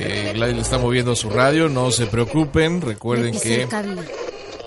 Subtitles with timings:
[0.00, 3.66] Eh, Gladys está moviendo su radio, no se preocupen, recuerden que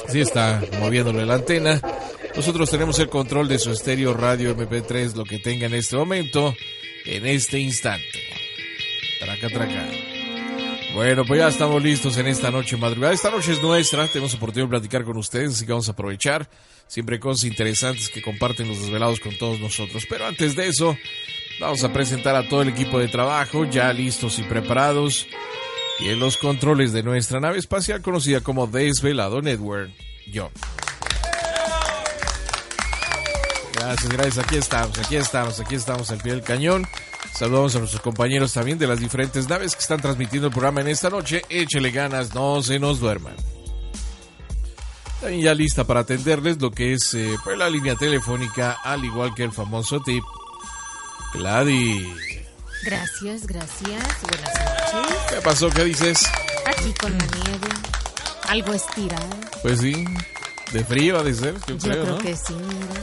[0.10, 1.80] sí está moviéndole la antena.
[2.36, 6.54] Nosotros tenemos el control de su estéreo radio MP3, lo que tenga en este momento,
[7.06, 8.06] en este instante.
[9.20, 9.88] Traca, traca.
[10.94, 13.14] Bueno, pues ya estamos listos en esta noche madrugada.
[13.14, 16.50] Esta noche es nuestra, tenemos oportunidad de platicar con ustedes, así que vamos a aprovechar.
[16.88, 20.06] Siempre cosas interesantes que comparten los desvelados con todos nosotros.
[20.10, 20.98] Pero antes de eso,
[21.62, 25.28] Vamos a presentar a todo el equipo de trabajo ya listos y preparados.
[26.00, 29.92] Y en los controles de nuestra nave espacial conocida como Desvelado Network,
[30.26, 30.50] yo.
[33.76, 34.38] Gracias, gracias.
[34.40, 36.88] Aquí estamos, aquí estamos, aquí estamos al pie del cañón.
[37.32, 40.88] Saludamos a nuestros compañeros también de las diferentes naves que están transmitiendo el programa en
[40.88, 41.44] esta noche.
[41.48, 43.36] Échele ganas, no se nos duerman.
[45.20, 49.36] También ya lista para atenderles lo que es eh, pues, la línea telefónica, al igual
[49.36, 50.24] que el famoso tip
[51.34, 52.08] Gladys.
[52.84, 54.04] Gracias, gracias.
[54.24, 55.18] Buenas noches.
[55.30, 55.70] ¿Qué pasó?
[55.70, 56.26] ¿Qué dices?
[56.66, 57.68] Aquí con la nieve.
[58.48, 59.30] Algo estirado.
[59.62, 60.06] Pues sí.
[60.74, 62.56] De frío ha de ser, yo, creo, que sí,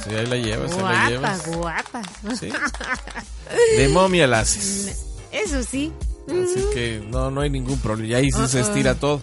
[0.05, 1.47] Sí, ahí la llevas, guapa, ahí la llevas.
[1.47, 2.03] Guapa,
[2.38, 2.50] ¿Sí?
[3.76, 5.05] De momia la haces.
[5.31, 5.93] Eso sí.
[6.26, 8.09] Así que no, no hay ningún problema.
[8.09, 9.23] Y ahí sí se estira todo.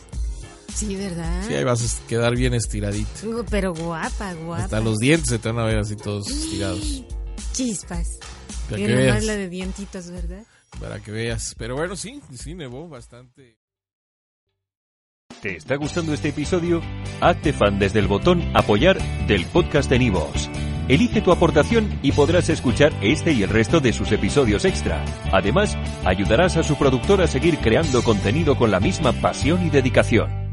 [0.76, 1.44] Sí, ¿verdad?
[1.48, 3.28] Sí, ahí vas a quedar bien estiradito.
[3.28, 4.66] Uh, pero guapa, guapa.
[4.66, 7.04] Hasta los dientes se te van a ver así todos estirados.
[7.54, 8.20] Chispas.
[8.70, 10.44] Para que la de dientitos, ¿verdad?
[10.80, 11.56] Para que veas.
[11.58, 13.58] Pero bueno, sí, sí, nevó bastante.
[15.42, 16.82] ¿Te está gustando este episodio?
[17.22, 20.50] Hazte fan desde el botón Apoyar del podcast de Nivos.
[20.88, 25.04] Elige tu aportación y podrás escuchar este y el resto de sus episodios extra.
[25.32, 30.45] Además, ayudarás a su productor a seguir creando contenido con la misma pasión y dedicación.